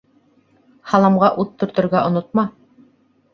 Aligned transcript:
—Һаламға 0.93 1.29
ут 1.43 1.51
төртөргә 1.65 2.03
онотма! 2.09 2.47